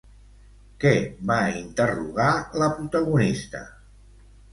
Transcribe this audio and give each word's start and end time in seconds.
Què 0.83 0.93
va 1.31 1.35
interrogar 1.57 2.29
la 2.63 2.71
protagonista? 2.79 3.63